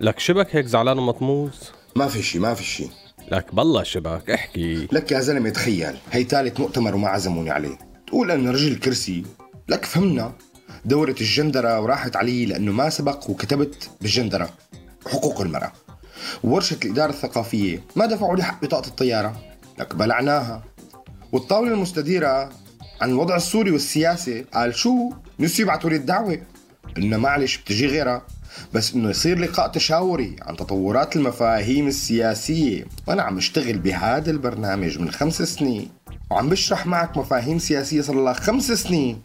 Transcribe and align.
لك 0.00 0.18
شبك 0.18 0.56
هيك 0.56 0.66
زعلان 0.66 0.98
ومطموس؟ 0.98 1.72
ما 1.96 2.08
في 2.08 2.22
شي 2.22 2.38
ما 2.38 2.54
في 2.54 2.64
شي. 2.64 2.88
لك 3.32 3.54
بالله 3.54 3.82
شبك 3.82 4.30
احكي. 4.30 4.88
لك 4.92 5.12
يا 5.12 5.20
زلمة 5.20 5.50
تخيل 5.50 5.98
هي 6.12 6.24
ثالث 6.24 6.60
مؤتمر 6.60 6.94
وما 6.94 7.08
عزموني 7.08 7.50
عليه. 7.50 7.78
تقول 8.06 8.30
ان 8.30 8.48
رجل 8.48 8.72
الكرسي 8.72 9.24
لك 9.68 9.84
فهمنا. 9.84 10.32
دورة 10.84 11.14
الجندرة 11.20 11.80
وراحت 11.80 12.16
علي 12.16 12.46
لأنه 12.46 12.72
ما 12.72 12.90
سبق 12.90 13.30
وكتبت 13.30 13.90
بالجندرة. 14.00 14.50
حقوق 15.06 15.40
المرأة. 15.40 15.72
ورشة 16.44 16.78
الإدارة 16.84 17.10
الثقافية. 17.10 17.82
ما 17.96 18.06
دفعوا 18.06 18.36
لي 18.36 18.42
حق 18.42 18.62
بطاقة 18.62 18.88
الطيارة. 18.88 19.36
لك 19.78 19.94
بلعناها. 19.94 20.64
والطاولة 21.32 21.72
المستديرة 21.72 22.50
عن 23.00 23.10
الوضع 23.10 23.36
السوري 23.36 23.70
والسياسة 23.70 24.44
قال 24.54 24.74
شو؟ 24.74 25.10
نسوا 25.40 25.64
يبعثوا 25.64 25.90
لي 25.90 25.96
الدعوة. 25.96 26.38
قلنا 26.96 27.16
معلش 27.16 27.56
بتجي 27.56 27.86
غيرها. 27.86 28.22
بس 28.74 28.94
إنه 28.94 29.10
يصير 29.10 29.38
لقاء 29.38 29.68
تشاوري 29.68 30.36
عن 30.42 30.56
تطورات 30.56 31.16
المفاهيم 31.16 31.86
السياسية. 31.86 32.86
وأنا 33.06 33.22
عم 33.22 33.36
اشتغل 33.36 33.78
بهذا 33.78 34.30
البرنامج 34.30 34.98
من 34.98 35.10
خمس 35.10 35.42
سنين. 35.42 35.88
وعم 36.30 36.48
بشرح 36.48 36.86
معك 36.86 37.16
مفاهيم 37.16 37.58
سياسية 37.58 38.00
صار 38.00 38.16
لها 38.16 38.32
خمس 38.32 38.72
سنين. 38.72 39.22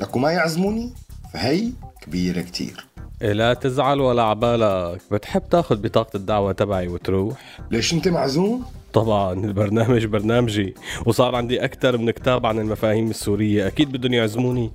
لك 0.00 0.16
وما 0.16 0.30
يعزموني؟ 0.30 0.92
فهي 1.32 1.70
كبيرة 2.00 2.40
كتير. 2.40 2.86
إيه 3.22 3.32
لا 3.32 3.54
تزعل 3.54 4.00
ولا 4.00 4.22
عبالك. 4.22 5.00
بتحب 5.10 5.48
تاخد 5.48 5.82
بطاقة 5.82 6.16
الدعوة 6.16 6.52
تبعي 6.52 6.88
وتروح؟ 6.88 7.60
ليش 7.70 7.92
أنت 7.92 8.08
معزوم؟ 8.08 8.64
طبعا 8.96 9.32
البرنامج 9.32 10.04
برنامجي. 10.04 10.74
وصار 11.06 11.34
عندي 11.34 11.64
أكثر 11.64 11.98
من 11.98 12.10
كتاب 12.10 12.46
عن 12.46 12.58
المفاهيم 12.58 13.10
السورية. 13.10 13.66
أكيد 13.66 13.92
بدهم 13.92 14.12
يعزموني. 14.12 14.72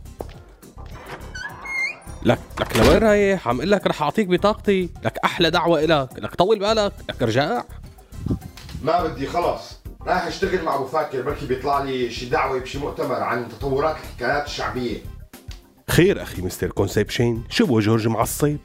لك 2.23 2.39
لك 2.59 2.77
لوين 2.77 2.97
رايح؟ 2.97 3.47
عم 3.47 3.58
أقول 3.58 3.72
لك 3.72 3.88
رح 3.88 4.02
أعطيك 4.02 4.28
بطاقتي، 4.28 4.89
لك 5.03 5.17
أحلى 5.17 5.50
دعوة 5.50 5.83
إلك، 5.83 6.09
لك 6.17 6.36
طول 6.36 6.59
بالك، 6.59 6.94
لك 7.09 7.22
رجاع 7.22 7.66
ما 8.83 9.03
بدي 9.03 9.28
خلص. 9.28 9.81
رايح 10.08 10.25
أشتغل 10.28 10.63
مع 10.66 10.75
أبو 10.75 10.85
فاكر. 10.85 11.22
بركي 11.22 11.45
بيطلع 11.45 11.83
لي 11.83 12.09
شي 12.09 12.25
دعوة 12.25 12.59
بشي 12.59 12.78
مؤتمر 12.78 13.23
عن 13.23 13.50
تطورات 13.50 13.95
الحكايات 13.95 14.45
الشعبية. 14.45 14.97
خير 15.89 16.22
أخي 16.22 16.41
Mr. 16.42 16.72
Conception 16.72 17.42
شو 17.50 17.66
بو 17.66 17.80
جورج 17.80 18.08
معصب 18.08 18.58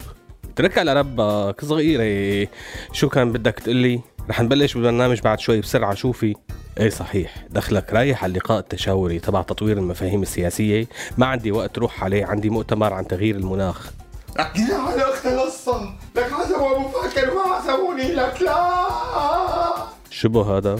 اترك 0.44 0.78
على 0.78 0.92
ربك 0.92 1.64
صغيرة. 1.64 2.48
شو 2.92 3.08
كان 3.08 3.32
بدك 3.32 3.54
تقلي 3.54 4.00
رح 4.30 4.40
نبلش 4.40 4.74
بالبرنامج 4.74 5.20
بعد 5.20 5.40
شوي 5.40 5.60
بسرعة. 5.60 5.94
شوفي 5.94 6.34
إيه 6.80 6.90
صحيح. 6.90 7.46
دخلك 7.50 7.92
رايح 7.92 8.24
على 8.24 8.30
اللقاء 8.30 8.58
التشاوري 8.58 9.18
تبع 9.18 9.42
تطوير 9.42 9.78
المفاهيم 9.78 10.22
السياسية. 10.22 10.86
ما 11.18 11.26
عندي 11.26 11.52
وقت 11.52 11.78
روح 11.78 12.04
عليه. 12.04 12.26
عندي 12.26 12.50
مؤتمر 12.50 12.92
عن 12.92 13.06
تغيير 13.06 13.36
المناخ. 13.36 13.90
لك 14.38 14.56
يا 14.56 14.74
على 14.74 15.02
اخت 15.02 15.26
القصة 15.26 15.92
لك 16.16 16.32
عزموا 16.32 16.76
ابو 16.76 16.88
فاكر 16.88 17.34
ما 17.34 17.40
عزموني 17.40 18.12
لك. 18.12 18.42
لا. 18.42 19.86
شو 20.10 20.28
بو 20.28 20.42
هذا؟ 20.42 20.78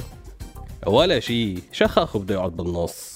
ولا 0.87 1.21
شي. 1.21 1.59
شخخ 1.73 2.17
بده 2.17 2.35
يقعد 2.35 2.53
بالنص. 2.57 3.16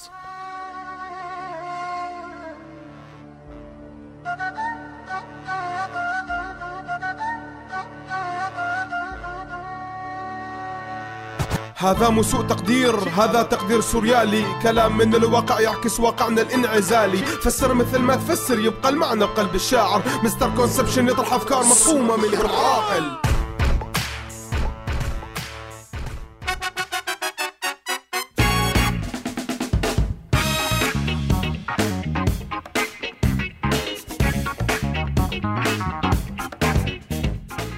هذا 11.80 12.08
مو 12.08 12.22
سوء 12.22 12.42
تقدير 12.42 12.94
هذا 12.96 13.42
تقدير 13.42 13.80
سوريالي. 13.80 14.44
كلام 14.62 14.98
من 14.98 15.14
الواقع 15.14 15.60
يعكس 15.60 16.00
واقعنا 16.00 16.42
الانعزالي. 16.42 17.18
فسر 17.18 17.74
مثل 17.74 17.98
ما 17.98 18.16
تفسر 18.16 18.58
يبقى 18.58 18.88
المعنى 18.88 19.26
بقلب 19.26 19.54
الشاعر. 19.54 20.02
مستر 20.22 20.50
كونسبشن 20.56 21.08
يطرح 21.08 21.32
أفكار 21.32 21.60
مفهومة 21.60 22.16
من 22.16 22.34
العاقل. 22.34 23.29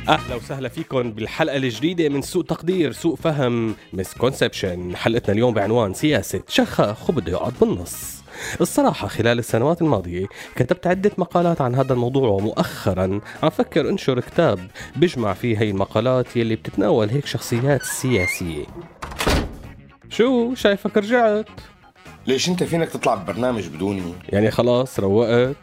أهلا 0.09 0.35
وسهلا 0.35 0.69
فيكم 0.69 1.13
بالحلقة 1.13 1.57
الجديدة 1.57 2.09
من 2.09 2.23
سوء 2.23 2.45
تقدير 2.45 2.93
سوء 2.93 3.17
فهم 3.17 3.75
مسكونسبشن 3.93 4.97
حلقتنا 4.97 5.35
اليوم 5.35 5.55
بعنوان 5.55 5.95
سياسة 5.95 6.43
شخخ 6.49 7.11
وبده 7.11 7.33
يقعد 7.33 7.53
بالنص. 7.61 8.23
الصراحة 8.61 9.09
خلال 9.09 9.39
السنوات 9.39 9.83
الماضية 9.83 10.27
كتبت 10.57 10.87
عدة 10.87 11.11
مقالات 11.19 11.61
عن 11.61 11.75
هذا 11.75 11.93
الموضوع 11.93 12.29
ومؤخرا 12.29 13.21
عم 13.43 13.51
فكر 13.51 13.89
انشر 13.89 14.21
كتاب 14.21 14.59
بيجمع 14.97 15.33
فيه 15.33 15.59
هي 15.59 15.71
المقالات 15.71 16.37
يلي 16.37 16.57
بتتناول 16.57 17.11
هيك 17.11 17.27
شخصيات 17.27 17.83
سياسية. 17.83 18.65
شو؟ 20.09 20.55
شايفك 20.55 20.97
رجعت؟ 20.97 21.49
ليش 22.27 22.49
انت 22.49 22.63
فينك 22.63 22.89
تطلع 22.89 23.15
ببرنامج 23.15 23.69
بدوني؟ 23.69 24.15
يعني 24.29 24.51
خلاص 24.51 25.01
روقت؟ 25.01 25.57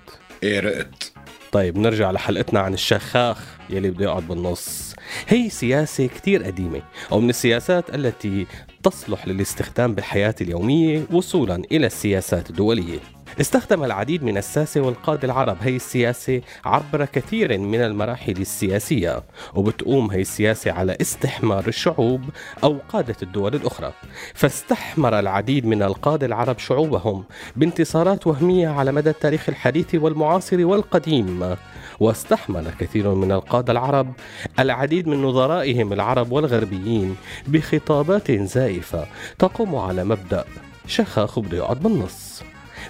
إيه 0.44 0.59
رقت. 0.59 1.13
طيب 1.51 1.77
نرجع 1.77 2.11
لحلقتنا 2.11 2.59
عن 2.59 2.73
الشخاخ 2.73 3.57
يلي 3.69 3.89
بده 3.89 4.05
يقعد 4.05 4.27
بالنص. 4.27 4.95
هي 5.27 5.49
سياسة 5.49 6.07
كتير 6.07 6.43
قديمة 6.43 6.81
أو 7.11 7.19
من 7.19 7.29
السياسات 7.29 7.95
التي 7.95 8.45
تصلح 8.83 9.27
للاستخدام 9.27 9.95
بالحياة 9.95 10.35
اليومية 10.41 11.03
وصولا 11.11 11.55
إلى 11.71 11.88
السياسات 11.88 12.49
الدولية. 12.49 12.99
استخدم 13.41 13.84
العديد 13.84 14.23
من 14.23 14.38
الساسة 14.38 14.81
والقادة 14.81 15.25
العرب 15.25 15.57
هي 15.62 15.75
السياسة 15.75 16.41
عبر 16.66 17.06
كثير 17.06 17.57
من 17.57 17.81
المراحل 17.81 18.31
السياسية 18.31 19.23
وبتقوم 19.56 20.12
هي 20.12 20.22
السياسة 20.22 20.72
على 20.72 20.97
استحمار 21.01 21.68
الشعوب 21.68 22.22
أو 22.63 22.78
قادة 22.89 23.16
الدول 23.23 23.56
الأخرى. 23.56 23.94
فاستحمر 24.34 25.19
العديد 25.19 25.66
من 25.66 25.84
القادة 25.84 26.25
العرب 26.25 26.59
شعوبهم 26.59 27.23
بانتصارات 27.56 28.28
وهمية 28.28 28.68
على 28.69 28.91
مدى 28.91 29.09
التاريخ 29.09 29.50
الحديث 29.50 29.95
والمعاصر 29.95 30.66
والقديم. 30.66 31.56
واستحمل 32.00 32.72
كثير 32.79 33.13
من 33.16 33.31
القادة 33.31 33.72
العرب 33.72 34.13
العديد 34.59 35.07
من 35.07 35.22
نظرائهم 35.22 35.94
العرب 35.94 36.31
والغربيين 36.31 37.16
بخطابات 37.47 38.31
زائفة 38.31 39.07
تقوم 39.39 39.75
على 39.75 40.03
مبدأ 40.03 40.45
شخاخ 40.88 41.39
بده 41.39 41.57
يقعد 41.57 41.79
بالنص 41.79 42.44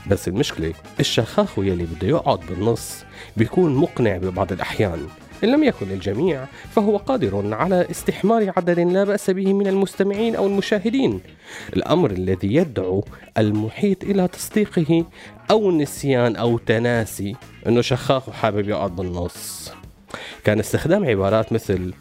بس 0.10 0.28
المشكلة 0.28 0.74
الشخاخ 1.00 1.60
يلي 1.60 1.84
بده 1.84 2.08
يقعد 2.08 2.40
بالنص 2.50 3.04
بيكون 3.38 3.76
مقنع 3.76 4.18
ببعض 4.18 4.52
الأحيان. 4.52 5.08
إن 5.44 5.52
لم 5.52 5.64
يكن 5.64 5.92
الجميع 5.92 6.46
فهو 6.72 6.98
قادر 6.98 7.56
على 7.56 7.88
استحمار 7.92 8.54
عدد 8.58 8.80
لا 8.80 9.04
بأس 9.04 9.30
به 9.30 9.54
من 9.54 9.68
المستمعين 9.68 10.36
أو 10.36 10.48
المشاهدين. 10.48 11.22
الأمر 11.76 12.12
الذي 12.12 12.56
يدعو 12.56 13.06
المحيط 13.38 14.04
إلى 14.04 14.28
تصديقه 14.28 15.06
أو 15.52 15.72
نسيان 15.72 16.36
أو 16.36 16.58
تناسي 16.58 17.36
أنه 17.68 17.82
شخاخ 17.82 18.30
وحابب 18.30 18.70
يقعد 18.70 18.96
بالنص. 18.96 19.72
كان 20.44 20.60
استخدام 20.60 21.06
عبارات 21.06 21.54
مثل 21.54 21.94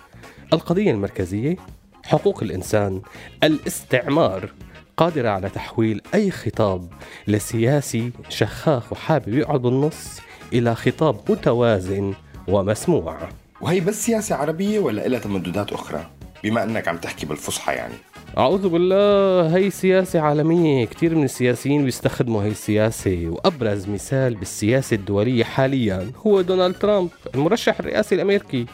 القضية 0.52 0.91
المركزية 0.91 1.56
حقوق 2.04 2.42
الإنسان 2.42 3.02
الاستعمار. 3.44 4.52
قادرة 4.98 5.28
على 5.28 5.48
تحويل 5.48 6.00
أي 6.14 6.31
خطاب 6.31 6.88
لسياسي 7.26 8.12
شخاخ 8.28 8.92
وحابب 8.92 9.34
يقعد 9.34 9.62
بالنص 9.62 10.20
إلى 10.53 10.75
خطاب 10.75 11.20
متوازن 11.31 12.14
ومسموع. 12.48 13.19
وهي 13.60 13.81
بس 13.81 14.06
سياسة 14.06 14.36
عربية 14.36 14.78
ولا 14.78 15.09
لها 15.09 15.19
تمددات 15.19 15.72
أخرى؟ 15.72 16.10
بما 16.44 16.62
أنك 16.62 16.88
عم 16.88 16.97
تحكي 16.97 17.26
بالفصحى 17.26 17.72
يعني. 17.72 17.94
أعوذ 18.38 18.69
بالله 18.69 19.56
هي 19.56 19.70
سياسة 19.70 20.20
عالمية. 20.20 20.86
كتير 20.86 21.15
من 21.15 21.25
السياسيين 21.25 21.84
بيستخدموا 21.84 22.42
هي 22.42 22.48
السياسة 22.48 23.22
وأبرز 23.26 23.88
مثال 23.88 24.34
بالسياسة 24.34 24.95
الدولية 24.95 25.45
حاليا 25.45 26.10
هو 26.27 26.41
دونالد 26.41 26.78
ترامب 26.78 27.09
المرشح 27.34 27.78
الرئاسي 27.80 28.15
الأمريكي. 28.15 28.66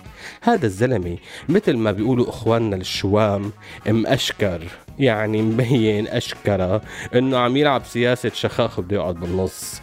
هذا 0.43 0.67
الزلمة 0.67 1.17
مثل 1.49 1.77
ما 1.77 1.93
بيقولوا 1.93 2.29
إخواننا 2.29 2.77
الشوام 2.77 3.53
مأشكر 3.87 4.63
يعني 4.99 5.43
مبين 5.43 6.09
أشكرة 6.09 6.83
إنه 7.15 7.39
عم 7.39 7.57
يلعب 7.57 7.83
سياسة 7.85 8.31
شخاخ 8.35 8.81
بده 8.81 8.97
يقعد 8.97 9.15
بالنص. 9.15 9.81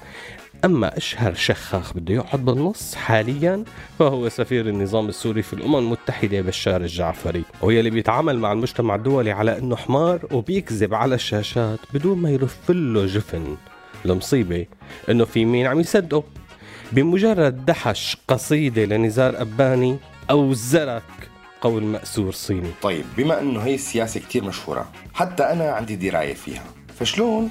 أما 0.66 0.98
أشهر 0.98 1.34
شخاخ 1.34 1.94
بده 1.94 2.14
يقعد 2.14 2.46
بالنص 2.46 2.96
حاليا 2.96 3.64
فهو 4.00 4.30
سفير 4.30 4.70
النظام 4.70 5.10
السوري 5.10 5.42
في 5.42 5.54
الأمم 5.54 5.76
المتحدة 5.76 6.42
بشار 6.42 6.82
الجعفري 6.82 7.44
وهي 7.62 7.80
اللي 7.80 7.90
بيتعامل 7.90 8.40
مع 8.40 8.52
المجتمع 8.52 8.96
الدولي 8.96 9.32
على 9.32 9.58
أنه 9.58 9.76
حمار 9.76 10.20
وبيكذب 10.32 10.94
على 10.94 11.16
الشاشات 11.16 11.80
بدون 11.94 12.18
ما 12.18 12.30
يرف 12.30 12.72
له 12.72 13.06
جفن. 13.06 13.58
المصيبة 14.06 14.66
أنه 15.10 15.26
في 15.26 15.46
مين 15.46 15.68
عم 15.68 15.80
يصدقه؟ 15.80 16.24
بمجرد 16.92 17.66
دحش 17.66 18.18
قصيدة 18.28 18.86
لنزار 18.86 19.42
أباني 19.42 19.98
أو 20.30 20.54
زرك. 20.54 21.31
قول 21.62 21.84
مأسور 21.84 22.32
صيني. 22.32 22.70
طيب 22.82 23.06
بما 23.18 23.42
أنه 23.42 23.60
هي 23.60 23.76
السياسة 23.76 24.20
كتير 24.20 24.44
مشهورة 24.44 24.92
حتى 25.14 25.44
أنا 25.44 25.72
عندي 25.72 25.96
دراية 25.96 26.34
فيها. 26.34 26.64
فشلون 27.00 27.50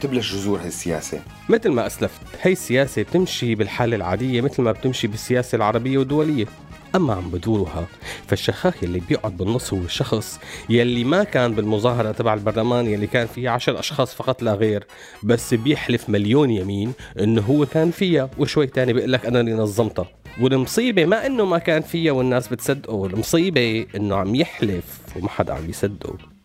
تبلش 0.00 0.34
جذور 0.34 0.60
هاي 0.60 0.66
السياسة؟ 0.68 1.20
مثل 1.48 1.70
ما 1.70 1.86
أسلفت 1.86 2.20
هي 2.42 2.52
السياسة 2.52 3.02
بتمشي 3.02 3.54
بالحالة 3.54 3.96
العادية 3.96 4.40
مثل 4.40 4.62
ما 4.62 4.72
بتمشي 4.72 5.06
بالسياسة 5.06 5.56
العربية 5.56 5.98
والدولية. 5.98 6.46
أما 6.96 7.14
عن 7.14 7.30
بذورها 7.30 7.86
فالشخاخ 8.26 8.82
يلي 8.82 9.00
بيقعد 9.00 9.36
بالنص 9.36 9.72
هو 9.74 9.80
الشخص 9.80 10.40
يلي 10.68 11.04
ما 11.04 11.24
كان 11.24 11.54
بالمظاهرة 11.54 12.12
تبع 12.12 12.34
البرلمان 12.34 12.86
يلي 12.86 13.06
كان 13.06 13.26
فيها 13.26 13.50
عشر 13.50 13.78
أشخاص 13.78 14.14
فقط 14.14 14.42
لا 14.42 14.54
غير 14.54 14.86
بس 15.22 15.54
بيحلف 15.54 16.08
مليون 16.08 16.50
يمين 16.50 16.92
إنه 17.20 17.42
هو 17.42 17.66
كان 17.66 17.90
فيها 17.90 18.30
وشوي 18.38 18.66
تاني 18.66 18.92
بيقول 18.92 19.12
لك 19.12 19.26
أنا 19.26 19.40
اللي 19.40 19.52
نظمتها. 19.52 20.06
والمصيبة 20.40 21.04
ما 21.04 21.26
إنه 21.26 21.44
ما 21.44 21.58
كان 21.58 21.82
فيها 21.82 22.12
والناس 22.12 22.48
بتصدقه 22.48 23.06
المصيبة 23.06 23.86
إنه 23.96 24.16
عم 24.16 24.34
يحلف 24.34 24.98
وما 25.16 25.28
حدا 25.28 25.52
عم 25.52 25.70
يصدقه. 25.70 26.35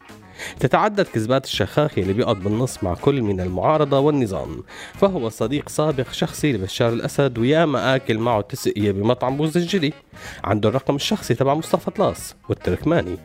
تتعدد 0.60 1.08
كذبات 1.08 1.46
الشخاخ 1.46 1.98
اللي 1.98 2.14
بيقعد 2.14 2.36
بالنص 2.36 2.84
مع 2.84 2.94
كل 2.94 3.22
من 3.22 3.42
المعارضة 3.42 4.00
والنظام. 4.00 4.64
فهو 4.94 5.30
صديق 5.30 5.70
سابق 5.70 6.12
شخصي 6.12 6.54
لبشار 6.54 6.94
الأسد 6.94 7.38
وياما 7.38 7.96
آكل 7.96 8.18
معه 8.18 8.42
تسقية 8.42 8.92
بمطعم 8.92 9.38
بوز 9.38 9.58
الجلي. 9.58 9.94
عنده 10.44 10.70
الرقم 10.70 10.96
الشخصي 10.96 11.34
تبع 11.34 11.54
مصطفى 11.54 11.92
طلاس 11.92 12.36
والتركماني. 12.50 13.18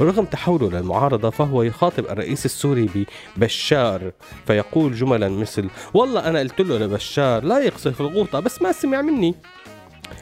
رغم 0.00 0.24
تحوله 0.24 0.70
للمعارضة 0.70 1.30
فهو 1.30 1.62
يخاطب 1.62 2.04
الرئيس 2.04 2.44
السوري 2.44 3.06
ببشار 3.36 4.12
فيقول 4.46 4.94
جملا 4.94 5.28
مثل 5.28 5.68
والله 5.94 6.28
أنا 6.28 6.38
قلت 6.38 6.60
له 6.60 6.78
لبشار 6.78 7.44
لا 7.44 7.58
يقصف 7.58 8.00
الغوطة 8.00 8.40
بس 8.40 8.62
ما 8.62 8.72
سمع 8.72 9.02
مني. 9.02 9.34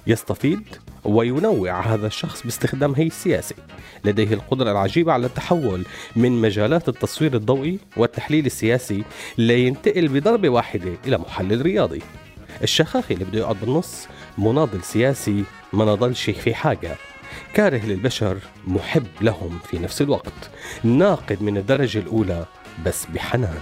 يستفيد 0.06 0.62
وينوع 1.04 1.80
هذا 1.80 2.06
الشخص 2.06 2.42
باستخدام 2.42 2.94
هي 2.94 3.06
السياسة 3.06 3.54
لديه 4.04 4.34
القدرة 4.34 4.72
العجيبة 4.72 5.12
على 5.12 5.26
التحول 5.26 5.84
من 6.16 6.32
مجالات 6.32 6.88
التصوير 6.88 7.34
الضوئي 7.34 7.78
والتحليل 7.96 8.46
السياسي 8.46 9.04
لينتقل 9.38 10.08
بضربة 10.08 10.48
واحدة 10.48 10.92
إلى 11.06 11.18
محلل 11.18 11.62
رياضي. 11.62 12.02
الشخاخي 12.62 13.14
اللي 13.14 13.24
بده 13.24 13.38
يقعد 13.38 13.56
بالنص 13.60 14.06
مناضل 14.38 14.82
سياسي 14.82 15.44
ما 15.72 15.84
نضلش 15.84 16.30
في 16.30 16.54
حاجة. 16.54 16.96
كاره 17.54 17.86
للبشر 17.86 18.38
محب 18.66 19.06
لهم 19.20 19.58
في 19.70 19.78
نفس 19.78 20.02
الوقت. 20.02 20.50
ناقد 20.84 21.42
من 21.42 21.56
الدرجة 21.56 21.98
الأولى 21.98 22.46
بس 22.86 23.06
بحنان. 23.06 23.60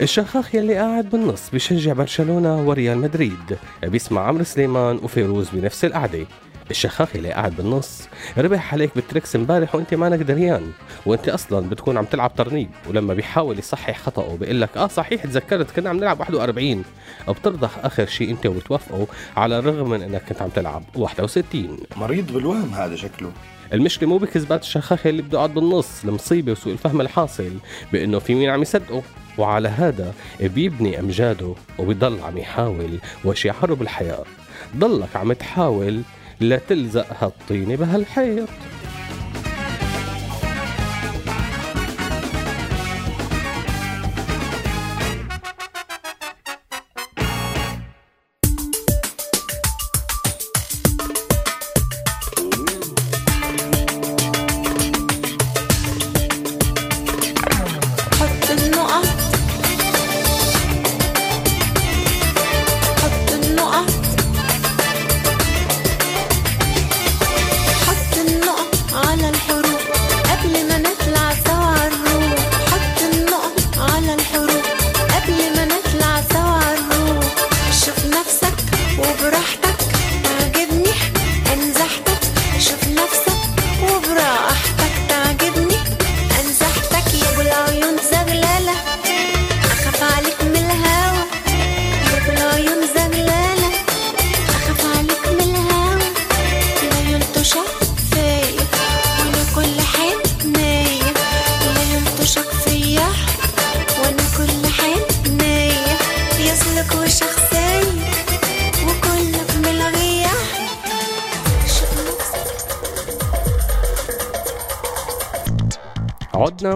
الشخاخ 0.00 0.54
يلي 0.54 0.74
قاعد 0.74 1.10
بالنص 1.10 1.50
بشجع 1.50 1.92
برشلونة 1.92 2.68
وريال 2.68 2.98
مدريد. 2.98 3.58
بيسمع 3.82 4.26
عمرو 4.26 4.44
سليمان 4.44 4.96
وفيروز 5.02 5.48
بنفس 5.52 5.84
القعدة. 5.84 6.26
الشخاخ 6.70 7.08
اللي 7.16 7.32
قاعد 7.32 7.56
بالنص 7.56 8.08
ربح 8.38 8.74
عليك 8.74 8.90
بالتريكس 8.94 9.36
امبارح 9.36 9.74
وانت 9.74 9.94
مانك 9.94 10.18
دريان 10.18 10.72
وانت 11.06 11.28
أصلا 11.28 11.68
بتكون 11.68 11.96
عم 11.96 12.04
تلعب 12.04 12.34
ترنيب 12.34 12.68
ولما 12.88 13.14
بيحاول 13.14 13.58
يصحح 13.58 13.98
خطأه 13.98 14.36
بيقول 14.36 14.60
لك 14.60 14.76
آه 14.76 14.86
صحيح 14.86 15.24
تذكرت 15.24 15.70
كنا 15.70 15.90
عم 15.90 15.96
نلعب 15.96 16.20
41 16.20 16.84
بترضخ 17.28 17.70
آخر 17.78 18.06
شيء 18.06 18.30
انت 18.30 18.46
وبتوافقه 18.46 19.06
على 19.36 19.58
الرغم 19.58 19.90
من 19.90 20.02
إنك 20.02 20.22
كنت 20.28 20.42
عم 20.42 20.48
تلعب 20.48 20.82
61 20.96 21.76
مريض 21.96 22.32
بالوهم 22.32 22.74
هذا 22.74 22.96
شكله. 22.96 23.32
المشكلة 23.72 24.08
مو 24.08 24.18
بكذبات 24.18 24.62
الشخاخه 24.62 25.10
اللي 25.10 25.22
بده 25.22 25.38
يقعد 25.38 25.54
بالنص 25.54 26.04
المصيبة 26.04 26.52
وسوء 26.52 26.72
الفهم 26.72 27.00
الحاصل 27.00 27.52
بإنه 27.92 28.18
في 28.18 28.34
مين 28.34 28.50
عم 28.50 28.62
يصدقه. 28.62 29.02
وعلى 29.38 29.68
هذا 29.68 30.14
بيبني 30.40 31.00
أمجاده 31.00 31.54
وبيضل 31.78 32.20
عم 32.20 32.38
يحاول 32.38 32.98
وشعاره 33.24 33.74
بالحياة. 33.74 34.24
ضلك 34.76 35.16
عم 35.16 35.32
تحاول 35.32 36.02
لا 36.40 36.56
تلزق 36.68 37.06
هالطينة 37.20 37.76
بهالحيط. 37.76 38.48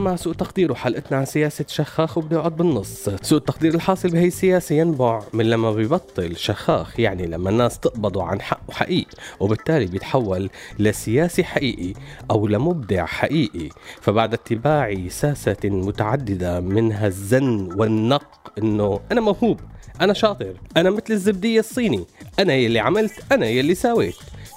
مع 0.00 0.16
سوء 0.16 0.34
تقدير 0.34 0.72
وحلقتنا 0.72 1.18
عن 1.18 1.24
سياسة 1.24 1.64
شخاخ 1.68 2.18
وبده 2.18 2.36
يقعد 2.36 2.56
بالنص. 2.56 3.08
سوء 3.22 3.38
التقدير 3.38 3.74
الحاصل 3.74 4.08
بهي 4.08 4.26
السياسة 4.26 4.74
ينبع 4.74 5.22
من 5.32 5.50
لما 5.50 5.72
بيبطل 5.72 6.36
شخاخ 6.36 7.00
يعني 7.00 7.26
لما 7.26 7.50
الناس 7.50 7.78
تقبضوا 7.78 8.22
عن 8.22 8.40
حقه 8.40 8.72
حقيقي 8.72 9.16
وبالتالي 9.40 9.86
بيتحول 9.86 10.50
لسياسي 10.78 11.44
حقيقي 11.44 11.92
أو 12.30 12.46
لمبدع 12.46 13.06
حقيقي. 13.06 13.68
فبعد 14.00 14.34
اتباع 14.34 15.08
ساسة 15.08 15.56
متعددة 15.64 16.60
منها 16.60 17.06
الزن 17.06 17.68
والنق 17.76 18.52
إنه 18.58 19.00
أنا 19.12 19.20
موهوب 19.20 19.60
أنا 20.00 20.12
شاطر 20.12 20.54
أنا 20.76 20.90
مثل 20.90 21.04
الزبدية 21.10 21.60
الصيني 21.60 22.04
أنا 22.38 22.54
يلي 22.54 22.78
عملت 22.78 23.12
أنا 23.32 23.46
يلي 23.46 23.74
ساويت 23.74 24.14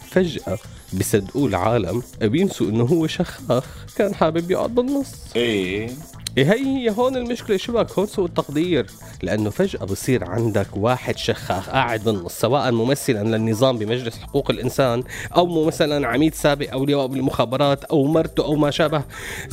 فجأة 0.09 0.57
بصدقوه 0.99 1.47
العالم 1.47 2.03
بينسوا 2.21 2.69
إنه 2.69 2.83
هو 2.83 3.07
شخاخ 3.07 3.65
كان 3.95 4.15
حابب 4.15 4.51
يقعد 4.51 4.75
بالنص 4.75 5.07
إيه. 5.35 5.89
هي 6.37 6.65
هي 6.65 6.89
هون 6.89 7.17
المشكلة 7.17 7.57
شبك 7.57 7.91
هون 7.91 8.07
سوء 8.07 8.25
التقدير؟ 8.25 8.85
لأنه 9.23 9.49
فجأة 9.49 9.85
بصير 9.85 10.23
عندك 10.23 10.67
واحد 10.73 11.17
شخاخ 11.17 11.69
قاعد 11.69 12.03
بالنص 12.03 12.39
سواء 12.39 12.71
ممثلا 12.71 13.37
للنظام 13.37 13.77
بمجلس 13.77 14.19
حقوق 14.19 14.51
الإنسان 14.51 15.03
أو 15.35 15.65
مثلا 15.65 16.07
عميد 16.07 16.33
سابق 16.33 16.71
أو 16.71 16.85
لواء 16.85 17.07
بالمخابرات 17.07 17.83
أو 17.83 18.05
مرته 18.05 18.45
أو 18.45 18.55
ما 18.55 18.71
شابه. 18.71 19.03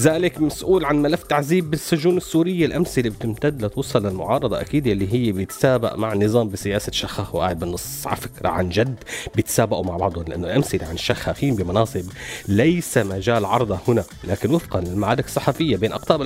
ذلك 0.01 0.41
مسؤول 0.41 0.85
عن 0.85 1.03
ملف 1.03 1.23
تعذيب 1.23 1.71
بالسجون 1.71 2.17
السورية. 2.17 2.67
الأمثلة 2.67 3.11
بتمتد 3.11 3.65
لتوصل 3.65 4.07
للمعارضة 4.07 4.61
أكيد 4.61 4.87
اللي 4.87 5.13
هي 5.13 5.33
بيتسابق 5.33 5.95
مع 5.95 6.13
النظام 6.13 6.49
بسياسة 6.49 6.93
شخاخ. 6.93 7.35
وقاعد 7.35 7.59
بالنص 7.59 8.07
على 8.07 8.17
فكرة 8.17 8.49
عن 8.49 8.69
جد 8.69 8.97
بيتسابقوا 9.35 9.85
مع 9.85 9.97
بعضهم 9.97 10.25
لأنه 10.29 10.47
الأمثلة 10.47 10.87
عن 10.87 10.95
الشخاخين 10.95 11.55
بمناصب 11.55 12.05
ليس 12.49 12.99
مجال 12.99 13.45
عرضها 13.45 13.81
هنا. 13.89 14.05
لكن 14.25 14.55
وفقا 14.55 14.81
للمعارك 14.81 15.25
الصحفية 15.25 15.77
بين 15.77 15.93
أقطاب 15.93 16.23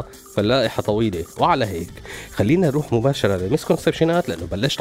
المعارضه 0.00 0.32
فاللائحة 0.34 0.82
طويلة 0.82 1.24
وعلى 1.38 1.64
هيك. 1.64 1.90
خلينا 2.34 2.66
نروح 2.66 2.92
مباشرة 2.92 3.36
للمسكونسبشنات 3.36 4.28
لأنه 4.28 4.46
بلشت 4.46 4.80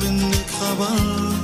bendik 0.00 0.46
kabar. 0.46 1.37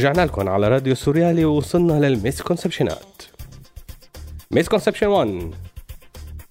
رجعنا 0.00 0.26
لكم 0.26 0.48
على 0.48 0.68
راديو 0.68 0.94
سوريالي 0.94 1.44
ووصلنا 1.44 1.92
للميسكونسبشنات. 1.92 3.22
misconception 4.50 5.06
1 5.06 5.54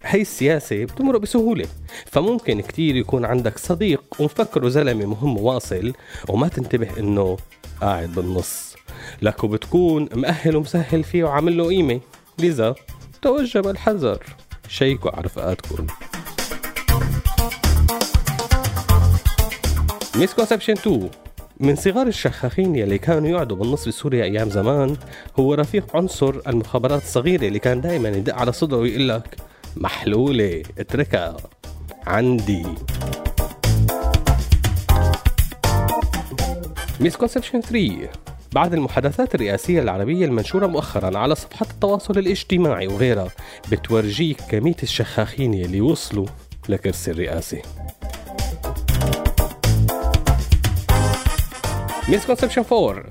هي 0.03 0.21
السياسة 0.21 0.85
بتمر 0.85 1.17
بسهولة 1.17 1.65
فممكن 2.05 2.61
كتير 2.61 2.95
يكون 2.95 3.25
عندك 3.25 3.57
صديق 3.57 4.03
ومفكره 4.19 4.69
زلمة 4.69 5.05
مهم 5.05 5.37
واصل 5.37 5.93
وما 6.29 6.47
تنتبه 6.47 6.99
إنه 6.99 7.37
قاعد 7.81 8.15
بالنص. 8.15 8.75
لكو 9.21 9.47
بتكون 9.47 10.09
مأهل 10.15 10.55
ومسهل 10.55 11.03
فيه 11.03 11.23
وعامل 11.23 11.57
له 11.57 11.67
قيمة. 11.67 11.99
لذا 12.39 12.75
توجب 13.21 13.67
الحذر 13.67 14.23
شيكوا 14.67 15.11
على 15.11 15.21
رفقاتكم 15.21 15.87
misconception 20.15 20.73
2 20.73 21.09
من 21.59 21.75
صغار 21.75 22.07
الشخاخين 22.07 22.75
يلي 22.75 22.97
كانوا 22.97 23.29
يقعدوا 23.29 23.57
بالنص 23.57 23.87
بسوريا 23.87 24.23
أيام 24.23 24.49
زمان 24.49 24.97
هو 25.39 25.53
رفيق 25.53 25.95
عنصر 25.95 26.35
المخابرات 26.47 27.01
الصغيرة 27.01 27.47
اللي 27.47 27.59
كان 27.59 27.81
دائما 27.81 28.09
يدق 28.09 28.35
على 28.35 28.51
صدره 28.51 28.77
ويقول 28.77 29.09
لك 29.09 29.35
محلولة 29.75 30.63
اتركها. 30.77 31.37
عندي. 32.07 32.65
misconception 36.99 37.61
3 37.61 38.09
بعد 38.53 38.73
المحادثات 38.73 39.35
الرئاسية 39.35 39.81
العربية 39.81 40.25
المنشورة 40.25 40.67
مؤخرا 40.67 41.17
على 41.17 41.35
صفحات 41.35 41.71
التواصل 41.71 42.17
الاجتماعي 42.17 42.87
وغيرها 42.87 43.29
بتورجيك 43.71 44.41
كمية 44.49 44.75
الشخاخين 44.83 45.53
يلي 45.53 45.81
وصلوا 45.81 46.27
لكرسي 46.69 47.11
الرئاسة. 47.11 47.61
misconception 52.09 52.63
4 52.71 53.05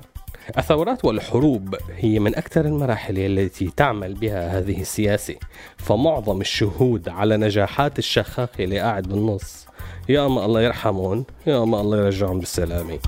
الثورات 0.57 1.05
والحروب 1.05 1.75
هي 1.97 2.19
من 2.19 2.35
أكثر 2.35 2.65
المراحل 2.65 3.17
التي 3.17 3.71
تعمل 3.77 4.13
بها 4.13 4.59
هذه 4.59 4.81
السياسة 4.81 5.35
فمعظم 5.77 6.41
الشهود 6.41 7.09
على 7.09 7.37
نجاحات 7.37 7.99
الشخاخ 7.99 8.49
اللي 8.59 8.79
قاعد 8.79 9.07
بالنص. 9.07 9.65
يا 10.09 10.25
أما 10.25 10.45
الله 10.45 10.61
يرحمهم 10.61 11.25
يا 11.47 11.63
أما 11.63 11.81
الله 11.81 11.97
يرجعهم 11.97 12.39
بالسلامة. 12.39 12.99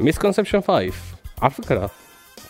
misconception 0.00 0.60
5 0.60 0.92
على 1.42 1.50
فكرة 1.50 1.90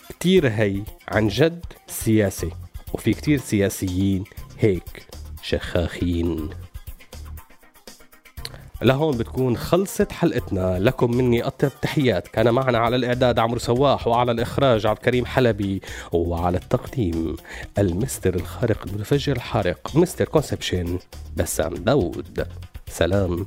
كتير 0.08 0.48
هي 0.48 0.82
عن 1.08 1.28
جد 1.28 1.64
سياسة 1.86 2.50
وفي 2.92 3.12
كتير 3.14 3.38
سياسيين 3.38 4.24
هيك 4.58 5.06
شخاخين. 5.42 6.50
لهون 8.82 9.16
بتكون 9.16 9.56
خلصت 9.56 10.12
حلقتنا. 10.12 10.78
لكم 10.78 11.16
مني 11.16 11.42
أطيب 11.42 11.70
تحيات. 11.82 12.28
كان 12.28 12.50
معنا 12.50 12.78
على 12.78 12.96
الإعداد 12.96 13.38
عمرو 13.38 13.58
سواح 13.58 14.08
وعلى 14.08 14.32
الإخراج 14.32 14.86
عبد 14.86 14.98
الكريم 14.98 15.26
حلبي 15.26 15.82
وعلى 16.12 16.58
التقديم 16.58 17.36
المستر 17.78 18.34
الخارق 18.34 18.86
المتفجر 18.86 19.36
الحارق 19.36 19.90
مستر 19.94 20.24
كونسبشن 20.24 20.98
بسام 21.36 21.74
داود 21.74 22.46
سلام. 22.88 23.46